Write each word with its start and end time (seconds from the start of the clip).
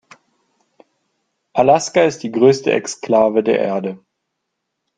Alaska 1.53 2.01
ist 2.05 2.23
die 2.23 2.31
größte 2.31 2.71
Exklave 2.71 3.43
der 3.43 3.59
Erde. 3.59 4.03